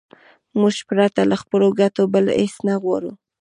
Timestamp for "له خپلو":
1.31-1.67